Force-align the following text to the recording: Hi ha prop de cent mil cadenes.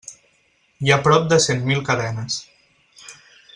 Hi 0.87 0.93
ha 0.93 0.97
prop 1.09 1.27
de 1.33 1.39
cent 1.45 1.63
mil 1.69 1.85
cadenes. 1.91 2.41